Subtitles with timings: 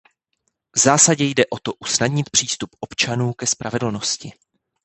[0.75, 4.31] V zásadě jde o to usnadnit přístup občanů ke spravedlnosti.